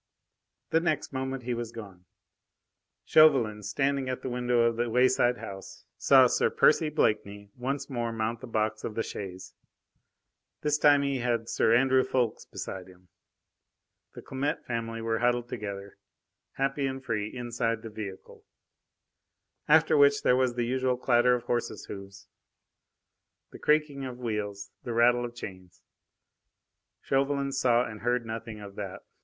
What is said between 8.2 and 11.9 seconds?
the box of the chaise. This time he had Sir